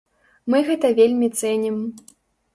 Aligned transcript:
Мы 0.53 0.61
гэта 0.69 0.91
вельмі 1.01 1.31
цэнім. 1.43 1.79